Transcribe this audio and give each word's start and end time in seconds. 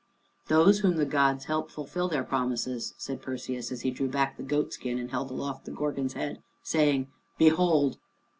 "Those 0.47 0.79
whom 0.79 0.97
the 0.97 1.05
gods 1.05 1.45
help 1.45 1.69
fulfil 1.69 2.07
their 2.07 2.23
promises," 2.23 2.95
said 2.97 3.21
Perseus, 3.21 3.71
as 3.71 3.81
he 3.81 3.91
drew 3.91 4.07
back 4.07 4.35
the 4.35 4.41
goat 4.41 4.73
skin 4.73 4.97
and 4.97 5.11
held 5.11 5.29
aloft 5.29 5.65
the 5.65 5.69
Gorgon's 5.71 6.13
head, 6.13 6.41
saying, 6.63 7.09
"Behold!" 7.37 7.99